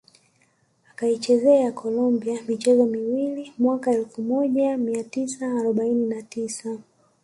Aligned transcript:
Akaichezea 0.91 1.71
Colombia 1.73 2.41
michezo 2.47 2.85
miwili 2.85 3.53
mwaka 3.59 3.91
elfu 3.91 4.21
moja 4.21 4.77
mia 4.77 5.03
tisa 5.03 5.51
arobaini 5.59 6.05
na 6.05 6.21
tisa 6.21 6.77